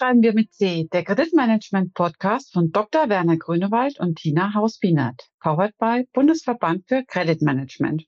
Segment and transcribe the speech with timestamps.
[0.00, 3.10] Schreiben wir mit C, der Kreditmanagement-Podcast von Dr.
[3.10, 8.06] Werner Grünewald und Tina Haus-Bienert, powered by Bundesverband für Kreditmanagement.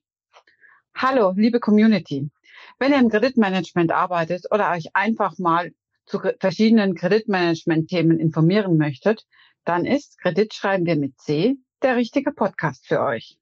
[0.95, 2.31] Hallo, liebe Community.
[2.79, 5.71] Wenn ihr im Kreditmanagement arbeitet oder euch einfach mal
[6.07, 9.27] zu verschiedenen Kreditmanagement-Themen informieren möchtet,
[9.63, 13.37] dann ist Kredit schreiben wir mit C der richtige Podcast für euch.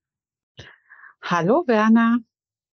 [1.21, 2.17] Hallo Werner.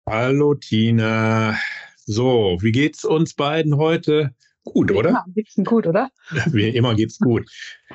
[0.09, 1.59] Hallo Tina.
[2.07, 4.35] So, wie geht's uns beiden heute?
[4.67, 5.11] Gut, oder?
[5.11, 6.11] Ja, geht's gut, oder?
[6.53, 7.49] Wie immer geht's gut.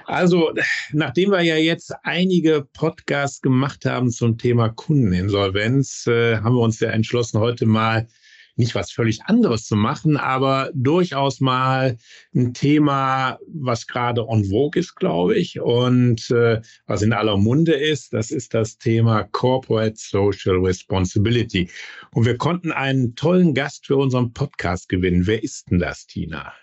[0.05, 0.53] Also,
[0.94, 6.80] nachdem wir ja jetzt einige Podcasts gemacht haben zum Thema Kundeninsolvenz, äh, haben wir uns
[6.80, 8.08] ja entschlossen, heute mal
[8.55, 11.97] nicht was völlig anderes zu machen, aber durchaus mal
[12.35, 17.73] ein Thema, was gerade on vogue ist, glaube ich, und äh, was in aller Munde
[17.73, 18.13] ist.
[18.13, 21.69] Das ist das Thema Corporate Social Responsibility.
[22.13, 25.27] Und wir konnten einen tollen Gast für unseren Podcast gewinnen.
[25.27, 26.53] Wer ist denn das, Tina?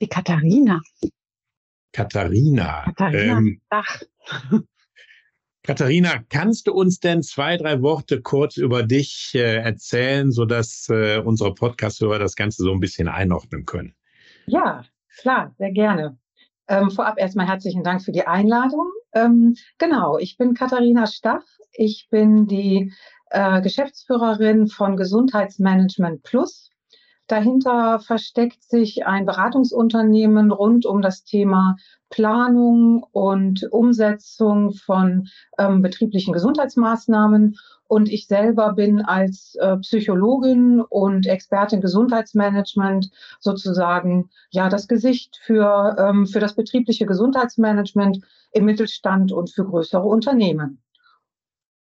[0.00, 0.82] Die Katharina.
[1.92, 2.84] Katharina.
[2.84, 4.02] Katharina ähm, Dach.
[5.66, 11.18] Katharina, kannst du uns denn zwei, drei Worte kurz über dich äh, erzählen, sodass äh,
[11.18, 13.92] unsere Podcast-Hörer das Ganze so ein bisschen einordnen können?
[14.46, 14.84] Ja,
[15.18, 16.18] klar, sehr gerne.
[16.68, 18.86] Ähm, vorab erstmal herzlichen Dank für die Einladung.
[19.12, 21.42] Ähm, genau, ich bin Katharina Stach.
[21.72, 22.92] Ich bin die
[23.30, 26.70] äh, Geschäftsführerin von Gesundheitsmanagement Plus.
[27.28, 31.76] Dahinter versteckt sich ein Beratungsunternehmen rund um das Thema
[32.08, 35.26] Planung und Umsetzung von
[35.58, 37.56] ähm, betrieblichen Gesundheitsmaßnahmen.
[37.88, 45.96] Und ich selber bin als äh, Psychologin und Expertin Gesundheitsmanagement sozusagen ja das Gesicht für,
[45.98, 48.20] ähm, für das betriebliche Gesundheitsmanagement
[48.52, 50.80] im Mittelstand und für größere Unternehmen.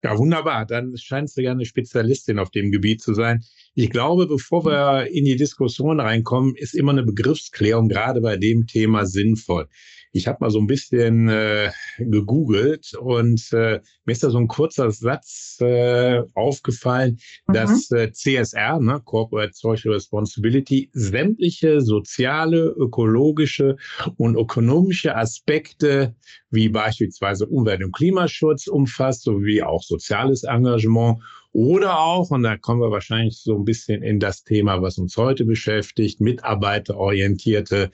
[0.03, 0.65] Ja, wunderbar.
[0.65, 3.41] Dann scheinst du ja eine Spezialistin auf dem Gebiet zu sein.
[3.73, 8.67] Ich glaube, bevor wir in die Diskussion reinkommen, ist immer eine Begriffsklärung gerade bei dem
[8.67, 9.69] Thema sinnvoll.
[10.15, 14.47] Ich habe mal so ein bisschen äh, gegoogelt und äh, mir ist da so ein
[14.47, 17.53] kurzer Satz äh, aufgefallen, mhm.
[17.53, 23.75] dass äh, CSR, ne, Corporate Social Responsibility, sämtliche soziale, ökologische
[24.17, 26.15] und ökonomische Aspekte
[26.51, 31.19] wie beispielsweise Umwelt- und Klimaschutz umfasst, sowie auch soziales Engagement
[31.53, 35.15] oder auch, und da kommen wir wahrscheinlich so ein bisschen in das Thema, was uns
[35.17, 37.91] heute beschäftigt, mitarbeiterorientierte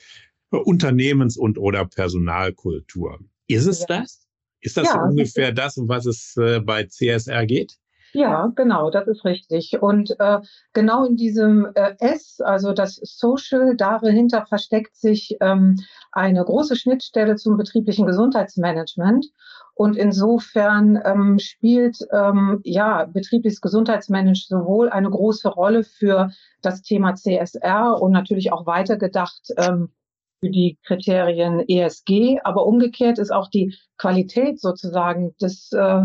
[0.57, 3.19] Unternehmens- und oder Personalkultur.
[3.47, 3.99] Ist es ja.
[3.99, 4.27] das?
[4.61, 7.77] Ist das ja, ungefähr das, um was es äh, bei CSR geht?
[8.11, 9.81] Ja, genau, das ist richtig.
[9.81, 10.39] Und äh,
[10.73, 15.75] genau in diesem äh, S, also das Social, dahinter versteckt sich ähm,
[16.11, 19.27] eine große Schnittstelle zum betrieblichen Gesundheitsmanagement.
[19.75, 26.31] Und insofern ähm, spielt ähm, ja betriebliches Gesundheitsmanagement sowohl eine große Rolle für
[26.61, 29.89] das Thema CSR und natürlich auch weitergedacht ähm,
[30.39, 36.01] für die Kriterien ESG, aber umgekehrt ist auch die Qualität sozusagen des, äh,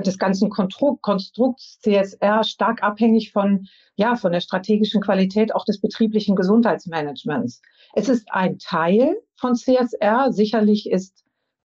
[0.00, 6.34] des ganzen Konstrukts CSR stark abhängig von, ja, von der strategischen Qualität auch des betrieblichen
[6.34, 7.62] Gesundheitsmanagements.
[7.94, 10.32] Es ist ein Teil von CSR.
[10.32, 11.23] Sicherlich ist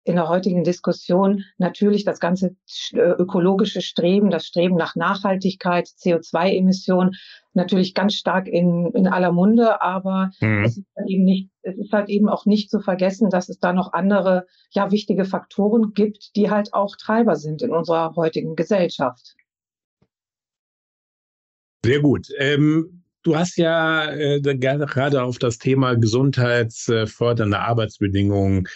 [0.06, 2.54] in der heutigen Diskussion natürlich das ganze
[2.92, 7.16] äh, ökologische Streben, das Streben nach Nachhaltigkeit, CO2-Emissionen
[7.54, 10.62] natürlich ganz stark in, in aller Munde, aber mhm.
[10.64, 13.58] es, ist halt eben nicht, es ist halt eben auch nicht zu vergessen, dass es
[13.58, 18.54] da noch andere, ja, wichtige Faktoren gibt, die halt auch Treiber sind in unserer heutigen
[18.54, 19.34] Gesellschaft.
[21.84, 22.28] Sehr gut.
[22.38, 22.95] Ähm,
[23.26, 28.68] Du hast ja äh, gerade auf das Thema gesundheitsfördernde Arbeitsbedingungen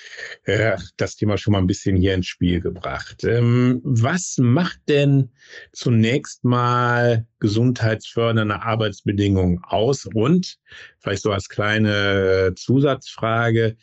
[0.42, 3.22] äh, das Thema schon mal ein bisschen hier ins Spiel gebracht.
[3.22, 5.30] Ähm, was macht denn
[5.70, 10.06] zunächst mal gesundheitsfördernde Arbeitsbedingungen aus?
[10.14, 10.58] Und
[10.98, 13.76] vielleicht so als kleine Zusatzfrage,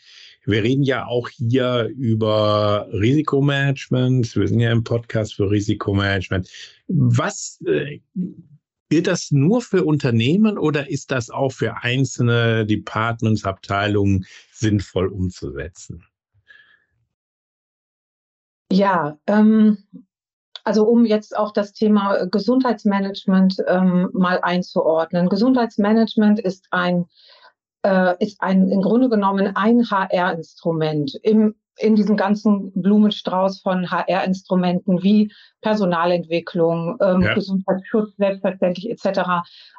[0.45, 4.35] wir reden ja auch hier über Risikomanagement.
[4.35, 6.49] Wir sind ja im Podcast für Risikomanagement.
[6.89, 8.01] Was äh,
[8.89, 16.05] Gilt das nur für Unternehmen oder ist das auch für einzelne Departments, Abteilungen sinnvoll umzusetzen?
[18.71, 19.77] Ja, ähm,
[20.63, 25.29] also um jetzt auch das Thema Gesundheitsmanagement ähm, mal einzuordnen.
[25.29, 27.05] Gesundheitsmanagement ist ein
[27.83, 35.03] äh, ist ein im Grunde genommen ein HR-Instrument im in diesem ganzen Blumenstrauß von HR-Instrumenten
[35.03, 35.31] wie
[35.61, 37.33] Personalentwicklung, ähm, ja.
[37.33, 39.21] Gesundheitsschutz selbstverständlich etc.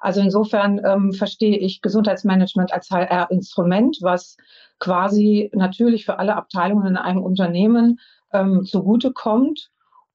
[0.01, 4.37] Also insofern ähm, verstehe ich Gesundheitsmanagement als HR-Instrument, was
[4.79, 7.99] quasi natürlich für alle Abteilungen in einem Unternehmen
[8.33, 9.71] ähm, zugutekommt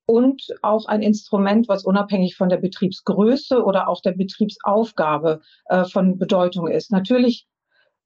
[0.06, 6.18] und auch ein Instrument, was unabhängig von der Betriebsgröße oder auch der Betriebsaufgabe äh, von
[6.18, 6.92] Bedeutung ist.
[6.92, 7.48] Natürlich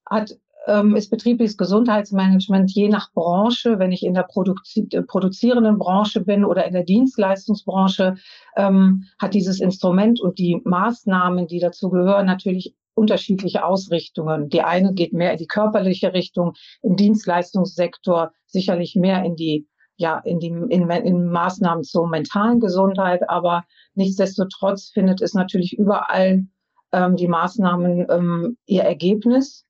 [0.06, 0.36] hat
[0.68, 6.22] ähm, ist betriebliches Gesundheitsmanagement je nach Branche, wenn ich in der Produzi äh, produzierenden Branche
[6.24, 8.16] bin oder in der Dienstleistungsbranche,
[8.56, 14.50] ähm, hat dieses Instrument und die Maßnahmen, die dazu gehören, natürlich unterschiedliche Ausrichtungen.
[14.50, 19.68] Die eine geht mehr in die körperliche Richtung, im Dienstleistungssektor sicherlich mehr in die
[20.00, 23.64] ja, in die in, in Maßnahmen zur mentalen Gesundheit, aber
[23.96, 26.46] nichtsdestotrotz findet es natürlich überall
[26.92, 29.67] ähm, die Maßnahmen ähm, ihr Ergebnis.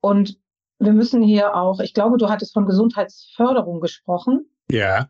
[0.00, 0.38] Und
[0.78, 4.46] wir müssen hier auch, ich glaube, du hattest von Gesundheitsförderung gesprochen.
[4.70, 5.08] Ja.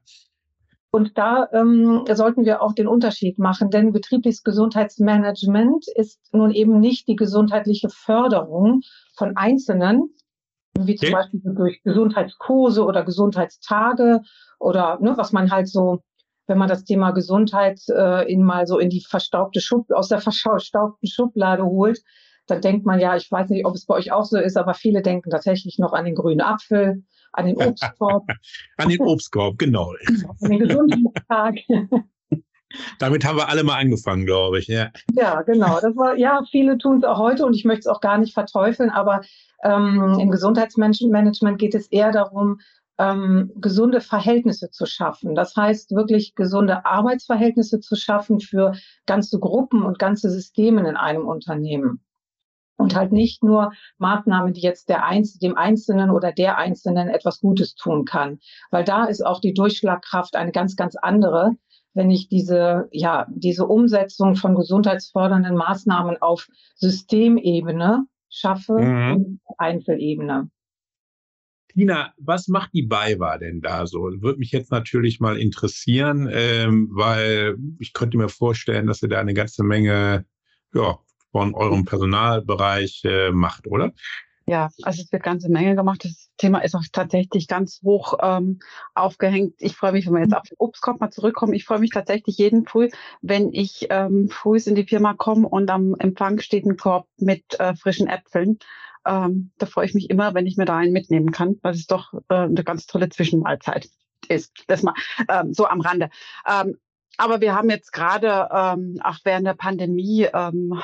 [0.91, 6.81] Und da ähm, sollten wir auch den Unterschied machen, denn betriebliches Gesundheitsmanagement ist nun eben
[6.81, 8.81] nicht die gesundheitliche Förderung
[9.15, 10.15] von Einzelnen,
[10.79, 11.15] wie zum okay.
[11.15, 14.23] Beispiel durch Gesundheitskurse oder Gesundheitstage
[14.59, 16.01] oder ne, was man halt so,
[16.47, 20.21] wenn man das Thema Gesundheit äh, in mal so in die verstaubte Schub aus der
[20.21, 22.01] verstaubten Schublade holt,
[22.51, 24.75] dann denkt man ja, ich weiß nicht, ob es bei euch auch so ist, aber
[24.75, 28.27] viele denken tatsächlich noch an den grünen Apfel, an den Obstkorb.
[28.77, 29.93] an den Obstkorb, genau.
[30.43, 31.57] an den Gesundheitstag.
[32.99, 34.67] Damit haben wir alle mal angefangen, glaube ich.
[34.67, 35.81] Ja, ja genau.
[35.81, 38.35] Das war, ja, viele tun es auch heute und ich möchte es auch gar nicht
[38.35, 39.23] verteufeln, aber
[39.65, 42.61] ähm, im Gesundheitsmanagement geht es eher darum,
[42.99, 45.35] ähm, gesunde Verhältnisse zu schaffen.
[45.35, 48.73] Das heißt, wirklich gesunde Arbeitsverhältnisse zu schaffen für
[49.07, 52.01] ganze Gruppen und ganze Systeme in einem Unternehmen
[52.79, 57.41] und halt nicht nur Maßnahmen, die jetzt der Einz dem Einzelnen oder der Einzelnen etwas
[57.41, 58.39] Gutes tun kann.
[58.71, 61.53] Weil da ist auch die Durchschlagkraft eine ganz, ganz andere,
[61.93, 66.47] wenn ich diese, ja, diese Umsetzung von gesundheitsfördernden Maßnahmen auf
[66.77, 69.13] Systemebene schaffe mhm.
[69.13, 70.49] und Einzelebene.
[71.71, 74.01] Tina, was macht die BayWa denn da so?
[74.01, 79.21] Würde mich jetzt natürlich mal interessieren, ähm, weil ich könnte mir vorstellen, dass ihr da
[79.21, 80.25] eine ganze Menge
[80.75, 80.99] ja,
[81.33, 83.93] von eurem Personalbereich äh, macht, oder?
[84.49, 86.07] Ja, also es wird ganze Menge gemacht.
[86.07, 88.61] Das Thema ist auch tatsächlich ganz hoch ähm,
[88.95, 89.57] aufgehängt.
[89.59, 91.53] Ich freue mich, wenn wir jetzt auf den Obstkorb mal zurückkommen.
[91.53, 92.89] Ich freue mich tatsächlich jeden Früh,
[93.21, 97.61] wenn ich ähm, früh in die Firma komme und am Empfang steht ein Korb mit
[97.61, 98.59] äh, frischen Äpfeln.
[99.07, 101.87] Ähm, da freue ich mich immer, wenn ich mir da einen mitnehmen kann, weil es
[101.87, 103.91] doch äh, eine ganz tolle Zwischenmahlzeit
[104.29, 104.65] ist.
[104.67, 104.95] Das mal
[105.29, 106.09] ähm, so am Rande.
[106.47, 106.79] Ähm,
[107.19, 110.81] aber wir haben jetzt gerade, ähm, auch während der Pandemie, ähm,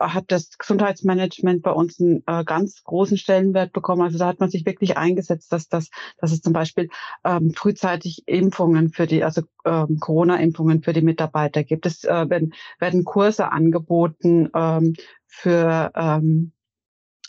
[0.00, 4.00] hat das Gesundheitsmanagement bei uns einen äh, ganz großen Stellenwert bekommen.
[4.00, 6.88] Also da hat man sich wirklich eingesetzt, dass das, dass es zum Beispiel
[7.22, 11.84] ähm, frühzeitig Impfungen für die, also ähm, Corona-Impfungen für die Mitarbeiter gibt.
[11.84, 14.94] Es äh, werden, werden Kurse angeboten ähm,
[15.26, 16.52] für ähm,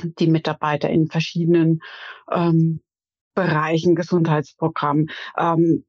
[0.01, 1.81] die Mitarbeiter in verschiedenen
[2.31, 2.79] ähm,
[3.33, 5.07] Bereichen, Gesundheitsprogramm.
[5.37, 5.83] Ähm,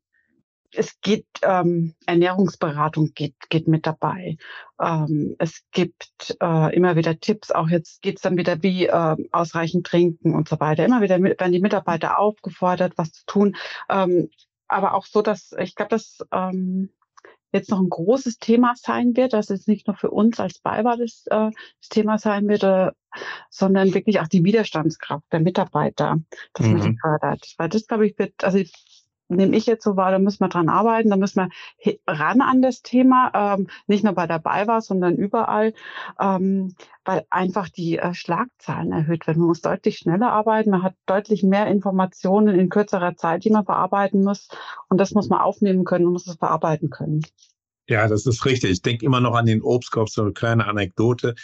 [0.76, 4.37] es geht ähm, Ernährungsberatung geht geht mit dabei.
[4.81, 7.50] Ähm, es gibt äh, immer wieder Tipps.
[7.50, 10.84] Auch jetzt geht's dann wieder wie äh, ausreichend trinken und so weiter.
[10.84, 13.56] Immer wieder werden die Mitarbeiter aufgefordert, was zu tun.
[13.88, 14.31] Ähm,
[14.69, 16.90] aber auch so, dass ich glaube, dass ähm,
[17.52, 20.99] jetzt noch ein großes Thema sein wird, dass es nicht nur für uns als Beiwahl
[20.99, 22.92] das, äh, das Thema sein wird, äh,
[23.50, 26.16] sondern wirklich auch die Widerstandskraft der Mitarbeiter,
[26.52, 26.73] dass mhm.
[26.73, 27.54] man die fördert.
[27.56, 28.59] Weil das, glaube ich, wird, also
[29.28, 31.49] nehme ich jetzt so wahr, da müssen wir dran arbeiten, da müssen
[31.85, 35.75] wir ran an das Thema, ähm, nicht nur bei der BayWa, sondern überall,
[36.21, 39.40] ähm, weil einfach die äh, Schlagzahlen erhöht werden.
[39.40, 43.64] Man muss deutlich schneller arbeiten, man hat deutlich mehr Informationen in kürzerer Zeit, die man
[43.64, 44.49] verarbeiten muss
[44.88, 47.23] und das muss man aufnehmen können und muss es verarbeiten können.
[47.88, 48.71] Ja, das ist richtig.
[48.71, 51.37] Ich denke immer noch an den Obstkorb, so eine kleine Anekdote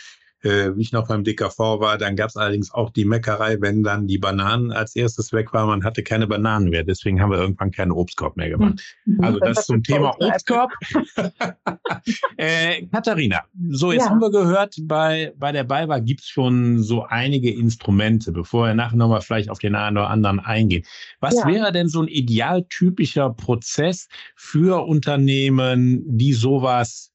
[0.42, 1.98] äh, wie ich noch beim DKV war.
[1.98, 5.68] Dann gab es allerdings auch die Meckerei, wenn dann die Bananen als erstes weg waren.
[5.68, 6.84] Man hatte keine Bananen mehr.
[6.84, 8.82] Deswegen haben wir irgendwann keinen Obstkorb mehr gemacht.
[9.04, 9.22] Mhm.
[9.22, 10.72] Also das, das zum Thema Obstkorb.
[12.36, 14.10] äh, Katharina, so jetzt ja.
[14.10, 18.96] haben wir gehört, bei, bei der BayWa gibt's schon so einige Instrumente, bevor wir nachher
[18.96, 20.84] nochmal vielleicht auf den einen oder anderen eingehen.
[21.20, 21.46] Was ja.
[21.46, 27.11] wäre denn so ein idealtypischer Prozess für Unternehmen, die sowas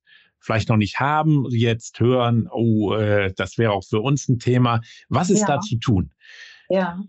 [0.47, 4.79] vielleicht noch nicht haben, jetzt hören, oh, äh, das wäre auch für uns ein Thema.
[5.09, 5.47] Was ist ja.
[5.47, 6.11] da zu tun?
[6.69, 6.99] Ja.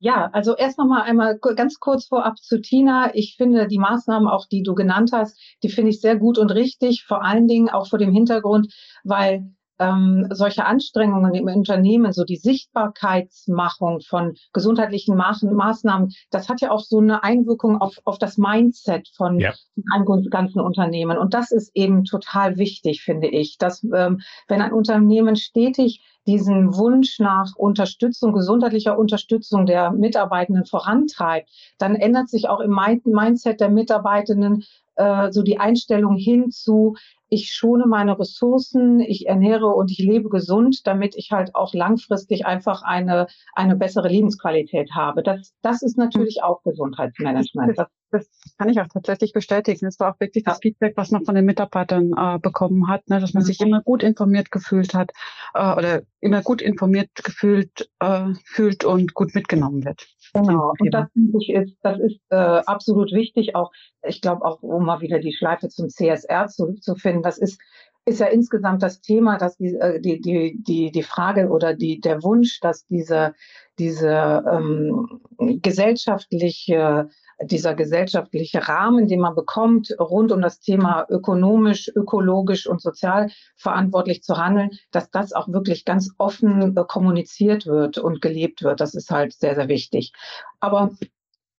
[0.00, 3.14] Ja, also erst noch mal einmal ganz kurz vorab zu Tina.
[3.14, 6.50] Ich finde die Maßnahmen, auch die du genannt hast, die finde ich sehr gut und
[6.50, 12.24] richtig, vor allen Dingen auch vor dem Hintergrund, weil ähm, solche Anstrengungen im Unternehmen, so
[12.24, 18.18] die Sichtbarkeitsmachung von gesundheitlichen Ma Maßnahmen, das hat ja auch so eine Einwirkung auf, auf
[18.18, 19.52] das Mindset von ja.
[19.92, 21.18] einem ganzen Unternehmen.
[21.18, 26.76] Und das ist eben total wichtig, finde ich, dass ähm, wenn ein Unternehmen stetig diesen
[26.76, 33.70] Wunsch nach Unterstützung, gesundheitlicher Unterstützung der Mitarbeitenden vorantreibt, dann ändert sich auch im Mindset der
[33.70, 34.64] Mitarbeitenden
[34.96, 36.94] äh, so die Einstellung hin zu,
[37.28, 42.46] ich schone meine Ressourcen, ich ernähre und ich lebe gesund, damit ich halt auch langfristig
[42.46, 45.22] einfach eine, eine bessere Lebensqualität habe.
[45.22, 47.76] Das, das ist natürlich auch Gesundheitsmanagement.
[47.76, 49.86] Das, das kann ich auch tatsächlich bestätigen.
[49.86, 53.20] Das war auch wirklich das Feedback, was man von den Mitarbeitern äh, bekommen hat, ne,
[53.20, 55.12] dass man sich immer gut informiert gefühlt hat
[55.54, 60.06] äh, oder immer gut informiert gefühlt äh, fühlt und gut mitgenommen wird.
[60.32, 60.72] Genau.
[60.78, 63.54] Und das finde ich ist, das ist äh, absolut wichtig.
[63.54, 63.70] Auch
[64.02, 67.60] ich glaube auch, um mal wieder die Schleife zum CSR zurückzufinden, das ist
[68.06, 72.00] ist ja insgesamt das Thema, dass die, äh, die, die, die, die Frage oder die,
[72.00, 73.34] der Wunsch, dass diese,
[73.78, 75.20] diese ähm,
[75.62, 77.08] gesellschaftliche
[77.42, 84.22] dieser gesellschaftliche Rahmen, den man bekommt, rund um das Thema ökonomisch, ökologisch und sozial verantwortlich
[84.22, 88.80] zu handeln, dass das auch wirklich ganz offen äh, kommuniziert wird und gelebt wird.
[88.80, 90.12] Das ist halt sehr, sehr wichtig.
[90.60, 90.92] Aber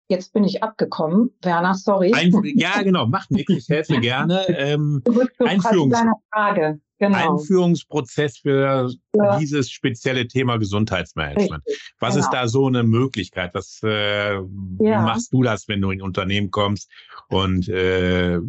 [0.07, 1.31] Jetzt bin ich abgekommen.
[1.41, 2.13] Werner, sorry.
[2.13, 4.47] Ein, ja, genau, macht nichts, ich helfe gerne.
[4.49, 5.01] Ähm,
[5.39, 5.99] Einführungs
[6.31, 6.79] Frage.
[6.97, 7.37] Genau.
[7.37, 9.37] Einführungsprozess für ja.
[9.37, 11.61] dieses spezielle Thema Gesundheitsmanagement.
[11.65, 11.93] Richtig.
[11.99, 12.25] Was genau.
[12.25, 13.53] ist da so eine Möglichkeit?
[13.53, 14.41] Was äh, ja.
[14.79, 16.89] wie machst du das, wenn du in ein Unternehmen kommst
[17.27, 18.39] und äh,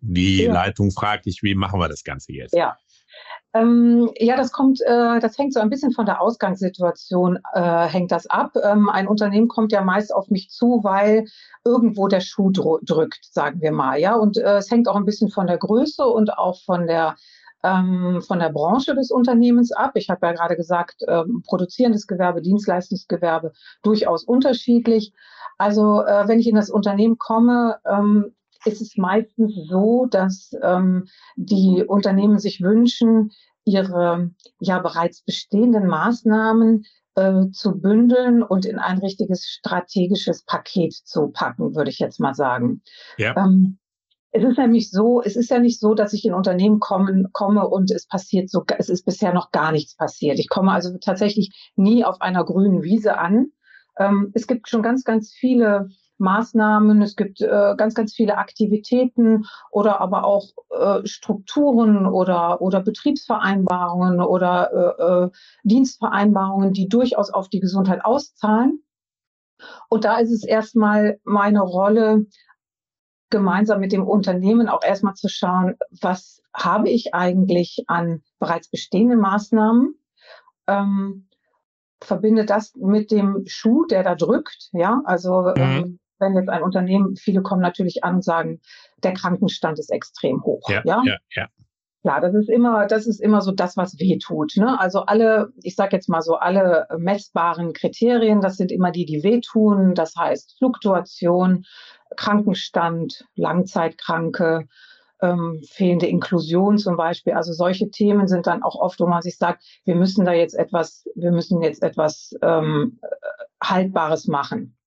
[0.00, 0.52] die ja.
[0.52, 2.54] Leitung fragt dich, wie machen wir das Ganze jetzt?
[2.54, 2.76] Ja.
[3.54, 8.12] Ähm, ja, das kommt, äh, das hängt so ein bisschen von der Ausgangssituation äh, hängt
[8.12, 8.52] das ab.
[8.62, 11.24] Ähm, ein Unternehmen kommt ja meist auf mich zu, weil
[11.64, 14.14] irgendwo der Schuh drückt, sagen wir mal, ja.
[14.14, 17.16] Und äh, es hängt auch ein bisschen von der Größe und auch von der
[17.64, 19.92] ähm, von der Branche des Unternehmens ab.
[19.94, 25.12] Ich habe ja gerade gesagt, ähm, produzierendes Gewerbe, Dienstleistungsgewerbe durchaus unterschiedlich.
[25.58, 28.34] Also äh, wenn ich in das Unternehmen komme, ähm,
[28.64, 33.30] ist es meistens so, dass ähm, die Unternehmen sich wünschen,
[33.64, 36.84] ihre ja bereits bestehenden Maßnahmen
[37.16, 42.34] äh, zu bündeln und in ein richtiges strategisches Paket zu packen, würde ich jetzt mal
[42.34, 42.82] sagen.
[43.18, 43.36] Ja.
[43.36, 43.78] Ähm,
[44.30, 47.66] es ist nämlich so, es ist ja nicht so, dass ich in Unternehmen kommen, komme
[47.66, 50.38] und es passiert so, es ist bisher noch gar nichts passiert.
[50.38, 53.52] Ich komme also tatsächlich nie auf einer grünen Wiese an.
[53.98, 59.44] Ähm, es gibt schon ganz, ganz viele Maßnahmen, es gibt äh, ganz, ganz viele Aktivitäten
[59.70, 65.30] oder aber auch äh, Strukturen oder, oder Betriebsvereinbarungen oder äh, äh,
[65.62, 68.82] Dienstvereinbarungen, die durchaus auf die Gesundheit auszahlen.
[69.88, 72.26] Und da ist es erstmal meine Rolle,
[73.30, 79.20] gemeinsam mit dem Unternehmen auch erstmal zu schauen, was habe ich eigentlich an bereits bestehenden
[79.20, 79.94] Maßnahmen,
[80.66, 81.28] ähm,
[82.00, 85.62] verbinde das mit dem Schuh, der da drückt, ja, also mhm.
[85.62, 88.60] ähm, wenn jetzt ein Unternehmen, viele kommen natürlich an und sagen,
[89.02, 91.16] der Krankenstand ist extrem hoch, ja, ja, ja.
[91.34, 91.46] ja.
[92.08, 94.56] Klar, das ist immer, das ist immer so das, was weh tut.
[94.56, 94.80] Ne?
[94.80, 99.22] Also alle, ich sage jetzt mal so, alle messbaren Kriterien, das sind immer die, die
[99.22, 99.94] wehtun.
[99.94, 101.66] Das heißt Fluktuation,
[102.16, 104.68] Krankenstand, Langzeitkranke,
[105.20, 107.34] ähm, fehlende Inklusion zum Beispiel.
[107.34, 110.54] Also solche Themen sind dann auch oft, wo man sich sagt, wir müssen da jetzt
[110.54, 113.00] etwas, wir müssen jetzt etwas ähm,
[113.62, 114.78] Haltbares machen.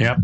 [0.00, 0.16] Ja.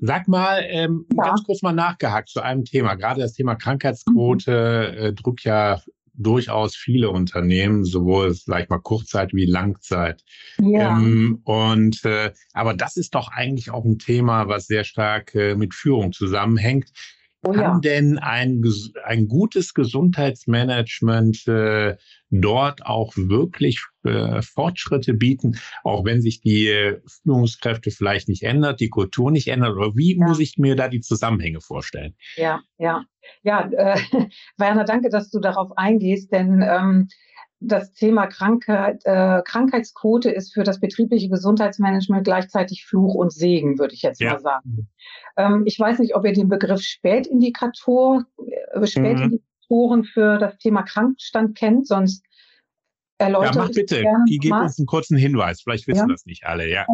[0.00, 1.24] Sag mal, ähm, ja.
[1.24, 2.94] ganz kurz mal nachgehakt zu einem Thema.
[2.94, 5.04] Gerade das Thema Krankheitsquote mhm.
[5.04, 5.80] äh, drückt ja
[6.18, 10.24] durchaus viele Unternehmen, sowohl sag ich mal Kurzzeit wie Langzeit.
[10.60, 10.98] Ja.
[10.98, 15.54] Ähm, und äh, aber das ist doch eigentlich auch ein Thema, was sehr stark äh,
[15.54, 16.90] mit Führung zusammenhängt.
[17.48, 17.80] Oh, Kann ja.
[17.80, 18.62] denn ein,
[19.04, 21.96] ein gutes Gesundheitsmanagement äh,
[22.28, 28.80] dort auch wirklich äh, Fortschritte bieten, auch wenn sich die äh, Führungskräfte vielleicht nicht ändert,
[28.80, 29.76] die Kultur nicht ändert?
[29.76, 30.26] Oder wie ja.
[30.26, 32.14] muss ich mir da die Zusammenhänge vorstellen?
[32.36, 33.04] Ja, ja.
[33.42, 33.98] Ja, äh,
[34.58, 37.08] Werner, danke, dass du darauf eingehst, denn ähm,
[37.60, 43.94] das Thema Krankheit, äh, Krankheitsquote ist für das betriebliche Gesundheitsmanagement gleichzeitig Fluch und Segen, würde
[43.94, 44.32] ich jetzt ja.
[44.32, 44.88] mal sagen.
[45.36, 48.24] Ähm, ich weiß nicht, ob ihr den Begriff Spätindikator,
[48.72, 50.04] äh, Spätindikatoren mhm.
[50.04, 52.24] für das Thema Krankenstand kennt, sonst
[53.18, 53.56] erläutert.
[53.56, 55.62] Ja, mach bitte, gib uns einen kurzen Hinweis.
[55.62, 56.14] Vielleicht wissen ja.
[56.14, 56.86] das nicht alle, ja.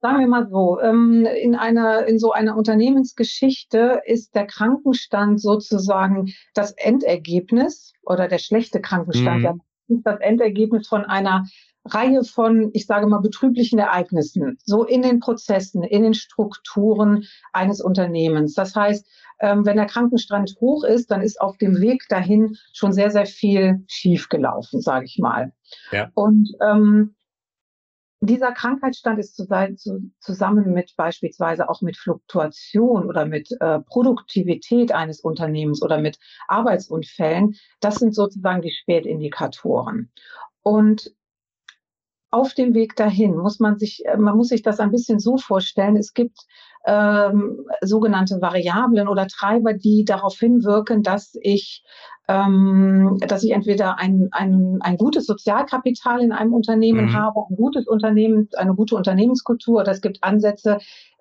[0.00, 6.32] Sagen wir mal so, ähm, in einer, in so einer Unternehmensgeschichte ist der Krankenstand sozusagen
[6.54, 11.44] das Endergebnis oder der schlechte Krankenstand, mhm ist das Endergebnis von einer
[11.84, 17.80] Reihe von, ich sage mal, betrüblichen Ereignissen, so in den Prozessen, in den Strukturen eines
[17.80, 18.54] Unternehmens.
[18.54, 19.06] Das heißt,
[19.40, 23.26] ähm, wenn der Krankenstand hoch ist, dann ist auf dem Weg dahin schon sehr, sehr
[23.26, 25.52] viel schiefgelaufen, sage ich mal.
[25.92, 26.10] Ja.
[26.14, 27.14] Und ähm,
[28.20, 35.82] dieser Krankheitsstand ist zusammen mit beispielsweise auch mit Fluktuation oder mit äh, Produktivität eines Unternehmens
[35.82, 40.10] oder mit Arbeitsunfällen, das sind sozusagen die Spätindikatoren.
[40.62, 41.14] Und
[42.30, 45.36] auf dem Weg dahin muss man sich, äh, man muss sich das ein bisschen so
[45.36, 45.96] vorstellen.
[45.96, 46.38] Es gibt
[46.86, 51.82] ähm, sogenannte Variablen oder Treiber, die darauf hinwirken, dass ich,
[52.28, 57.14] ähm, dass ich entweder ein, ein, ein gutes Sozialkapital in einem Unternehmen mhm.
[57.14, 59.80] habe, ein gutes Unternehmen, eine gute Unternehmenskultur.
[59.80, 60.78] Oder es gibt Ansätze,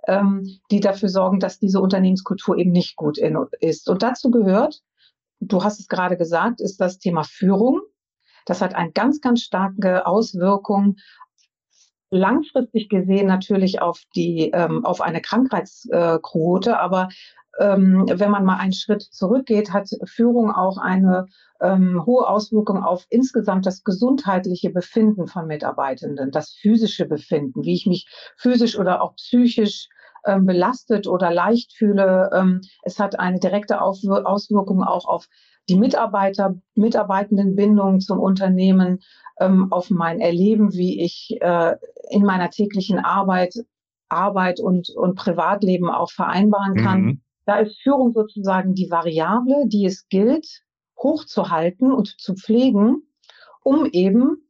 [0.08, 3.90] ähm, die dafür sorgen, dass diese Unternehmenskultur eben nicht gut in, ist.
[3.90, 4.82] Und dazu gehört,
[5.40, 7.82] du hast es gerade gesagt, ist das Thema Führung.
[8.48, 10.96] Das hat eine ganz, ganz starke Auswirkung
[12.10, 17.10] langfristig gesehen natürlich auf die ähm, auf eine Krankheitsquote, aber
[17.60, 21.26] ähm, wenn man mal einen Schritt zurückgeht, hat Führung auch eine
[21.60, 27.88] ähm, hohe Auswirkung auf insgesamt das gesundheitliche Befinden von Mitarbeitenden, das physische Befinden, wie ich
[27.88, 29.90] mich physisch oder auch psychisch
[30.26, 32.30] ähm, belastet oder leicht fühle.
[32.34, 35.28] Ähm, es hat eine direkte Auswirkung auch auf
[35.70, 39.00] die Mitarbeiter, Mitarbeitendenbindung zum Unternehmen,
[39.40, 41.76] ähm, auf mein Erleben, wie ich äh,
[42.10, 43.54] in meiner täglichen Arbeit
[44.10, 47.02] Arbeit und, und Privatleben auch vereinbaren kann.
[47.02, 47.22] Mhm.
[47.46, 50.62] Da ist Führung sozusagen die Variable, die es gilt,
[50.98, 53.04] hochzuhalten und zu pflegen,
[53.64, 54.48] um eben,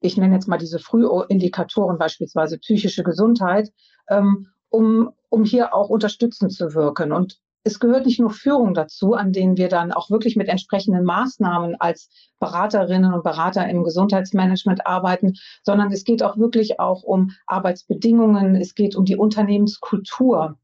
[0.00, 3.70] ich nenne jetzt mal diese Frühindikatoren, beispielsweise psychische Gesundheit,
[4.08, 7.12] ähm, um, um hier auch unterstützend zu wirken.
[7.12, 11.04] Und es gehört nicht nur Führung dazu, an denen wir dann auch wirklich mit entsprechenden
[11.04, 17.30] Maßnahmen als Beraterinnen und Berater im Gesundheitsmanagement arbeiten, sondern es geht auch wirklich auch um
[17.46, 20.58] Arbeitsbedingungen, es geht um die Unternehmenskultur.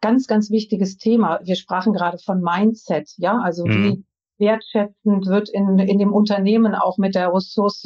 [0.00, 1.40] Ganz, ganz wichtiges Thema.
[1.42, 3.84] Wir sprachen gerade von Mindset, ja, also mhm.
[3.84, 4.04] wie
[4.38, 7.84] wertschätzend wird in, in dem Unternehmen auch mit der Ressource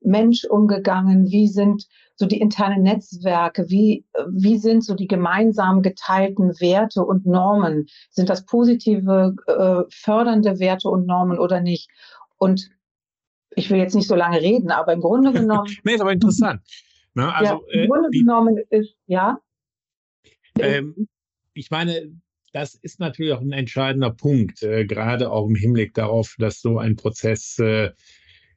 [0.00, 1.30] Mensch umgegangen?
[1.30, 1.86] Wie sind
[2.16, 3.68] so die internen Netzwerke?
[3.68, 7.86] Wie, wie sind so die gemeinsam geteilten Werte und Normen?
[8.10, 11.90] Sind das positive, äh, fördernde Werte und Normen oder nicht?
[12.38, 12.70] Und
[13.50, 15.74] ich will jetzt nicht so lange reden, aber im Grunde genommen.
[15.84, 16.60] nee, ist aber interessant.
[17.14, 17.34] Ne?
[17.34, 19.40] Also, ja, Im äh, Grunde äh, genommen ist, ja.
[20.58, 21.08] Ähm,
[21.54, 22.12] ich meine,
[22.52, 26.78] das ist natürlich auch ein entscheidender Punkt, äh, gerade auch im Hinblick darauf, dass so
[26.78, 27.90] ein Prozess äh,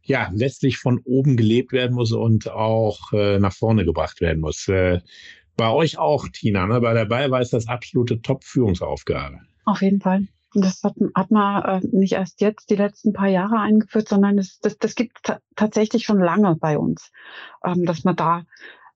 [0.03, 4.67] ja letztlich von oben gelebt werden muss und auch äh, nach vorne gebracht werden muss.
[4.67, 5.01] Äh,
[5.55, 6.79] bei euch auch, Tina, ne?
[6.79, 9.39] bei der BayWa ist das absolute Top-Führungsaufgabe.
[9.65, 10.27] Auf jeden Fall.
[10.53, 14.59] Das hat, hat man äh, nicht erst jetzt die letzten paar Jahre eingeführt, sondern das,
[14.59, 17.12] das, das gibt tatsächlich schon lange bei uns,
[17.63, 18.45] ähm, dass man da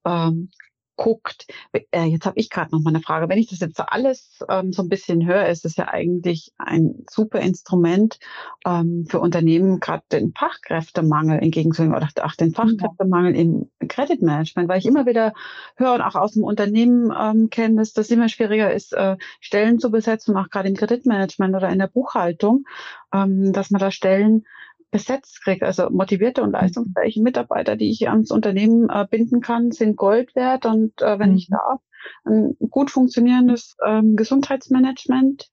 [0.06, 0.50] ähm,
[0.96, 1.48] guckt.
[1.92, 3.30] Äh, jetzt habe ich gerade noch mal eine Frage.
[3.30, 7.06] Wenn ich das jetzt alles ähm, so ein bisschen höre, ist es ja eigentlich ein
[7.10, 8.20] super Instrument
[8.66, 14.80] ähm, für Unternehmen, gerade den Fachkräftemangel entgegenzubringen oder auch den Fachkräftemangel im Credit Management, weil
[14.80, 15.34] ich immer wieder
[15.76, 19.80] höre und auch aus dem Unternehmen ähm, kenne, dass das immer schwieriger ist, äh, Stellen
[19.80, 22.66] zu besetzen, auch gerade im Kreditmanagement oder in der Buchhaltung,
[23.14, 24.46] ähm, dass man da Stellen
[24.94, 25.64] besetzt kriegt.
[25.64, 26.54] Also motivierte und mhm.
[26.54, 30.66] leistungsfähige Mitarbeiter, die ich ans Unternehmen äh, binden kann, sind Gold wert.
[30.66, 31.38] Und äh, wenn mhm.
[31.38, 31.80] ich da
[32.26, 35.50] ein gut funktionierendes ähm, Gesundheitsmanagement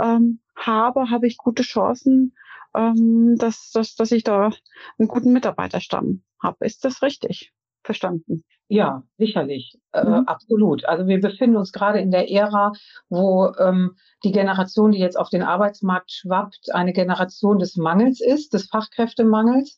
[0.00, 2.36] ähm, habe, habe ich gute Chancen,
[2.74, 4.50] ähm, dass, dass, dass ich da
[4.98, 6.64] einen guten Mitarbeiterstamm habe.
[6.66, 7.52] Ist das richtig
[7.84, 8.44] verstanden?
[8.68, 10.26] Ja, sicherlich, äh, mhm.
[10.26, 10.86] absolut.
[10.86, 12.72] Also wir befinden uns gerade in der Ära,
[13.08, 18.54] wo ähm, die Generation, die jetzt auf den Arbeitsmarkt schwappt, eine Generation des Mangels ist,
[18.54, 19.76] des Fachkräftemangels.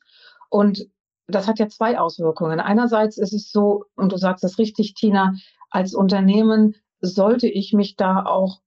[0.51, 0.87] Und
[1.27, 2.61] das hat ja zwei Auswirkungen.
[2.61, 5.35] Einerseits ist es so, und du sagst das richtig, Tina,
[5.71, 8.61] als Unternehmen sollte ich mich da auch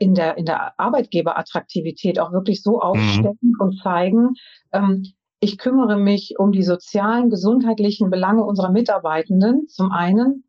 [0.00, 3.60] in der, in der Arbeitgeberattraktivität auch wirklich so aufstellen mhm.
[3.60, 4.34] und zeigen,
[4.72, 5.04] ähm,
[5.40, 10.44] ich kümmere mich um die sozialen, gesundheitlichen Belange unserer Mitarbeitenden zum einen,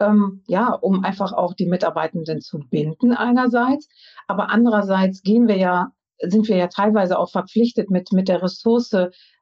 [0.00, 3.88] ähm, ja, um einfach auch die Mitarbeitenden zu binden einerseits,
[4.26, 8.94] aber andererseits gehen wir ja, sind wir ja teilweise auch verpflichtet mit mit der Ressource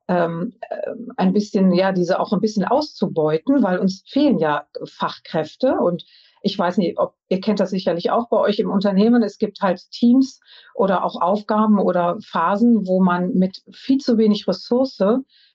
[0.09, 5.79] ähm, äh, ein bisschen, ja, diese auch ein bisschen auszubeuten, weil uns fehlen ja Fachkräfte
[5.79, 6.05] und
[6.43, 9.23] ich weiß nicht, ob ihr kennt das sicherlich auch bei euch im Unternehmen.
[9.23, 10.41] Es gibt halt Teams
[10.75, 15.03] oder auch Aufgaben oder Phasen, wo man mit viel zu wenig Ressource,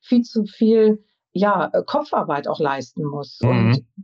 [0.02, 3.40] viel zu viel ja, Kopfarbeit auch leisten muss.
[3.42, 3.50] Mhm.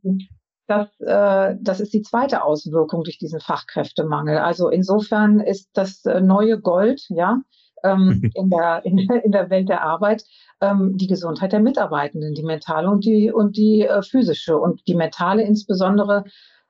[0.03, 0.27] Und
[0.67, 4.37] das, äh, das ist die zweite Auswirkung durch diesen Fachkräftemangel.
[4.37, 7.41] Also insofern ist das äh, neue Gold, ja,
[7.83, 10.23] ähm, in, der, in, in der Welt der Arbeit
[10.61, 14.95] ähm, die Gesundheit der Mitarbeitenden, die mentale und die und die äh, physische und die
[14.95, 16.23] mentale insbesondere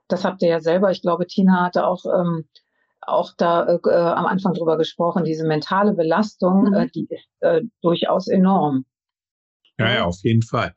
[0.07, 2.45] das habt ihr ja selber, ich glaube, Tina hatte auch, ähm,
[3.01, 6.73] auch da äh, äh, am Anfang drüber gesprochen, diese mentale Belastung, mhm.
[6.73, 8.85] äh, die ist äh, durchaus enorm.
[9.77, 10.73] Ja, ja, auf jeden Fall.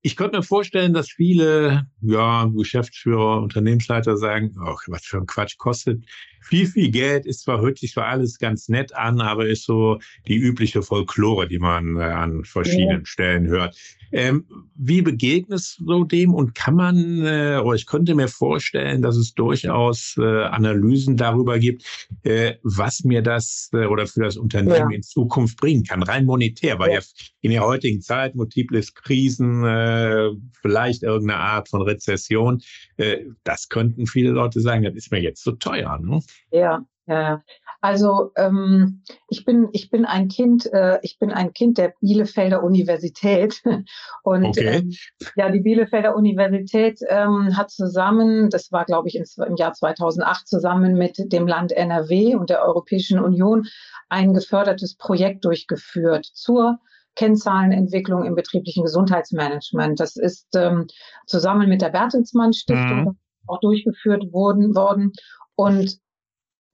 [0.00, 5.58] Ich könnte mir vorstellen, dass viele ja, Geschäftsführer, Unternehmensleiter sagen, ach, was für ein Quatsch
[5.58, 6.04] kostet.
[6.40, 9.98] Viel, viel Geld ist zwar, hört sich zwar alles ganz nett an, aber ist so
[10.28, 13.06] die übliche Folklore, die man äh, an verschiedenen ja.
[13.06, 13.76] Stellen hört.
[14.12, 19.16] Ähm, wie begegnest du dem und kann man, äh, oder ich könnte mir vorstellen, dass
[19.16, 21.84] es durchaus äh, Analysen darüber gibt,
[22.22, 24.96] äh, was mir das äh, oder für das Unternehmen ja.
[24.96, 27.04] in Zukunft bringen kann, rein monetär, weil ja, ja
[27.40, 32.62] in der heutigen Zeit multiples Krisen, äh, vielleicht irgendeine Art von Rezession,
[32.96, 35.98] äh, das könnten viele Leute sagen, das ist mir jetzt zu teuer.
[35.98, 36.20] Ne?
[36.50, 37.42] Ja, ja.
[37.80, 42.64] Also ähm, ich bin ich bin ein Kind äh, ich bin ein Kind der Bielefelder
[42.64, 43.62] Universität
[44.24, 44.78] und okay.
[44.78, 44.92] ähm,
[45.36, 50.48] ja die Bielefelder Universität ähm, hat zusammen das war glaube ich im, im Jahr 2008
[50.48, 53.66] zusammen mit dem Land NRW und der Europäischen Union
[54.08, 56.78] ein gefördertes Projekt durchgeführt zur
[57.14, 59.98] Kennzahlenentwicklung im betrieblichen Gesundheitsmanagement.
[59.98, 60.86] Das ist ähm,
[61.26, 63.18] zusammen mit der Bertelsmann Stiftung mhm.
[63.48, 65.12] auch durchgeführt worden, worden.
[65.56, 65.98] Und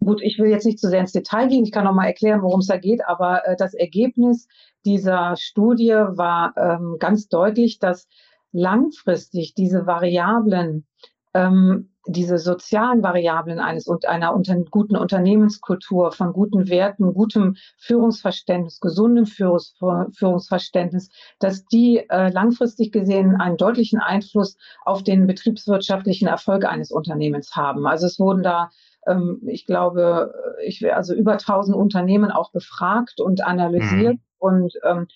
[0.04, 1.64] Gut, ich will jetzt nicht zu sehr ins Detail gehen.
[1.64, 3.06] Ich kann noch mal erklären, worum es da geht.
[3.06, 4.48] Aber äh, das Ergebnis
[4.84, 8.06] dieser Studie war ähm, ganz deutlich, dass
[8.52, 10.86] langfristig diese Variablen,
[11.32, 18.78] ähm, diese sozialen Variablen eines und einer unter, guten Unternehmenskultur, von guten Werten, gutem Führungsverständnis,
[18.80, 19.74] gesundem Führungs,
[20.12, 27.56] Führungsverständnis, dass die äh, langfristig gesehen einen deutlichen Einfluss auf den betriebswirtschaftlichen Erfolg eines Unternehmens
[27.56, 27.86] haben.
[27.86, 28.70] Also es wurden da
[29.06, 34.14] ähm, ich glaube, ich also über 1000 Unternehmen auch befragt und analysiert.
[34.14, 34.20] Mhm.
[34.38, 35.06] Und ähm,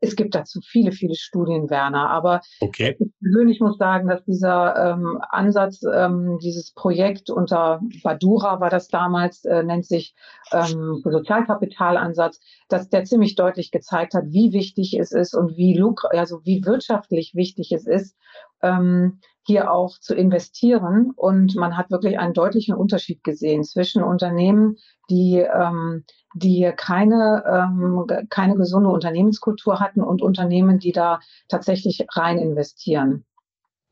[0.00, 2.10] es gibt dazu viele, viele Studien, Werner.
[2.10, 2.96] Aber okay.
[2.98, 8.88] ich persönlich muss sagen, dass dieser ähm, Ansatz, ähm, dieses Projekt unter Badura war das
[8.88, 10.14] damals, äh, nennt sich
[10.52, 16.40] ähm, Sozialkapitalansatz, dass der ziemlich deutlich gezeigt hat, wie wichtig es ist und wie, also
[16.44, 18.16] wie wirtschaftlich wichtig es ist,
[18.62, 21.12] ähm, hier auch zu investieren.
[21.14, 24.76] Und man hat wirklich einen deutlichen Unterschied gesehen zwischen Unternehmen,
[25.08, 26.04] die, ähm,
[26.34, 33.24] die keine, ähm, keine gesunde Unternehmenskultur hatten und Unternehmen, die da tatsächlich rein investieren.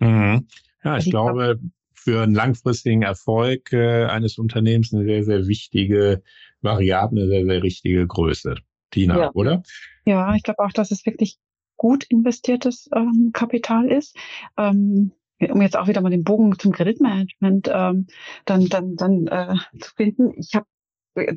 [0.01, 0.49] Mhm.
[0.83, 1.61] Ja, ich glaube,
[1.95, 6.23] für einen langfristigen Erfolg äh, eines Unternehmens eine sehr, sehr wichtige
[6.61, 8.57] Variable, eine sehr, sehr richtige Größe.
[8.91, 9.31] Tina, ja.
[9.35, 9.63] oder?
[10.05, 11.39] Ja, ich glaube auch, dass es wirklich
[11.77, 14.17] gut investiertes ähm, Kapital ist.
[14.57, 18.07] Ähm, um jetzt auch wieder mal den Bogen zum Kreditmanagement ähm,
[18.45, 20.33] dann dann dann äh, zu finden.
[20.37, 20.67] Ich habe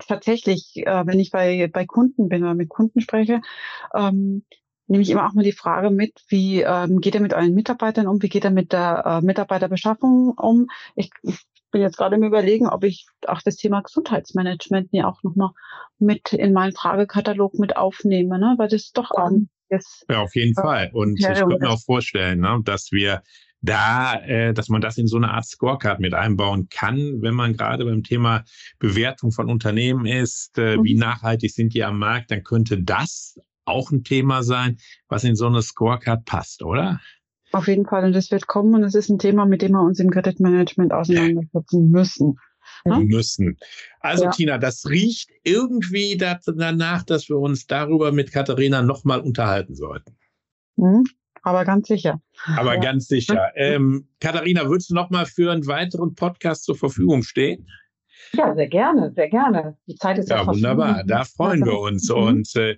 [0.07, 3.41] tatsächlich, äh, wenn ich bei bei Kunden bin oder mit Kunden spreche,
[3.93, 4.43] ähm,
[4.88, 8.07] nehme ich immer auch mal die Frage mit, wie ähm, geht er mit euren Mitarbeitern
[8.07, 10.67] um, wie geht er mit der äh, Mitarbeiterbeschaffung um.
[10.95, 15.21] Ich, ich bin jetzt gerade im Überlegen, ob ich auch das Thema Gesundheitsmanagement hier auch
[15.23, 15.51] nochmal
[15.99, 18.55] mit in meinen Fragekatalog mit aufnehme, ne?
[18.57, 19.31] weil das doch auch
[19.69, 20.05] ist.
[20.10, 20.89] Ja, auf jeden Fall.
[20.93, 23.21] Und ich könnte mir auch vorstellen, ne, dass wir
[23.67, 27.53] da, äh, dass man das in so eine Art Scorecard mit einbauen kann, wenn man
[27.53, 28.43] gerade beim Thema
[28.80, 30.84] Bewertung von Unternehmen ist, äh, mhm.
[30.84, 34.77] wie nachhaltig sind die am Markt, dann könnte das auch ein Thema sein,
[35.10, 36.99] was in so eine Scorecard passt, oder?
[37.51, 38.06] Auf jeden Fall.
[38.06, 40.93] Und das wird kommen und es ist ein Thema, mit dem wir uns im Kreditmanagement
[40.93, 42.38] auseinandersetzen müssen.
[42.86, 42.99] Ja?
[42.99, 43.58] Müssen.
[43.99, 44.30] Also ja.
[44.32, 50.17] Tina, das riecht irgendwie danach, dass wir uns darüber mit Katharina nochmal unterhalten sollten.
[50.75, 51.06] Mhm.
[51.47, 52.19] Aber ganz sicher.
[52.57, 52.81] Aber ja.
[52.81, 53.51] ganz sicher.
[53.55, 57.65] Ähm, Katharina, würdest du noch mal für einen weiteren Podcast zur Verfügung stehen?
[58.33, 59.77] Ja, sehr gerne, sehr gerne.
[59.88, 61.03] Die Zeit ist ja, ja wunderbar.
[61.05, 62.10] Da freuen wir uns.
[62.10, 62.15] Mhm.
[62.15, 62.75] Und äh,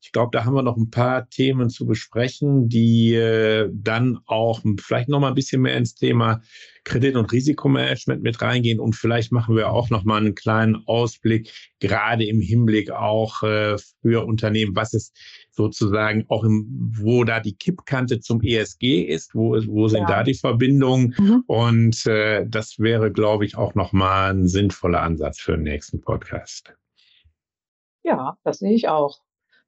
[0.00, 4.62] ich glaube, da haben wir noch ein paar Themen zu besprechen, die äh, dann auch
[4.80, 6.40] vielleicht noch mal ein bisschen mehr ins Thema
[6.84, 8.80] Kredit- und Risikomanagement mit reingehen.
[8.80, 13.76] Und vielleicht machen wir auch noch mal einen kleinen Ausblick, gerade im Hinblick auch äh,
[14.00, 15.12] für Unternehmen, was es
[15.56, 20.06] sozusagen auch im, wo da die Kippkante zum ESG ist, wo, wo sind ja.
[20.06, 21.14] da die Verbindungen?
[21.18, 21.44] Mhm.
[21.46, 26.00] Und äh, das wäre, glaube ich, auch noch mal ein sinnvoller Ansatz für den nächsten
[26.00, 26.74] Podcast.
[28.02, 29.20] Ja, das sehe ich auch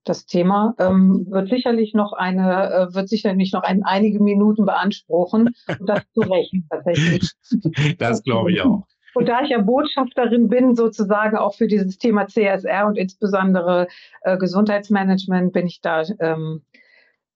[0.08, 5.50] das Thema ähm, wird sicherlich noch eine, äh, wird sicherlich noch ein, einige Minuten beanspruchen.
[5.78, 7.30] Und das zu Recht tatsächlich.
[7.98, 8.86] Das glaube ich auch.
[9.14, 13.88] Und da ich ja Botschafterin bin, sozusagen auch für dieses Thema CSR und insbesondere
[14.22, 16.62] äh, Gesundheitsmanagement, bin ich da, ähm,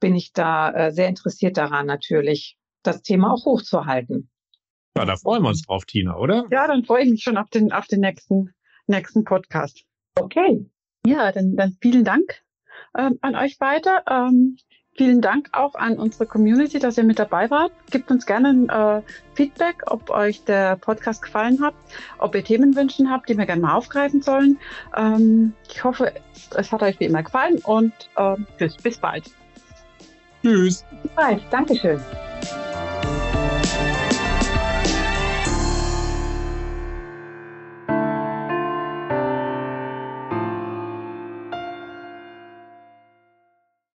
[0.01, 4.29] bin ich da äh, sehr interessiert daran, natürlich das Thema auch hochzuhalten.
[4.97, 6.45] Ja, da freuen wir uns drauf, Tina, oder?
[6.51, 8.53] Ja, dann freue ich mich schon auf den, auf den nächsten,
[8.87, 9.85] nächsten Podcast.
[10.17, 10.67] Okay.
[11.07, 12.43] Ja, dann, dann vielen Dank
[12.97, 14.03] ähm, an euch beide.
[14.09, 14.57] Ähm,
[14.95, 17.73] vielen Dank auch an unsere Community, dass ihr mit dabei wart.
[17.91, 19.03] Gebt uns gerne ein äh,
[19.35, 21.75] Feedback, ob euch der Podcast gefallen hat,
[22.19, 24.59] ob ihr Themenwünschen habt, die wir gerne mal aufgreifen sollen.
[24.97, 26.13] Ähm, ich hoffe,
[26.55, 29.31] es hat euch wie immer gefallen und äh, tschüss, bis bald.
[30.43, 30.85] Tschüss.
[31.03, 31.43] Bis bald.
[31.51, 32.01] Dankeschön.